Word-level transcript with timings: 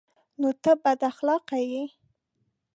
_نو 0.39 0.49
ته 0.63 0.71
بد 0.83 0.99
اخلاقه 1.11 1.57
يې؟ 1.71 1.83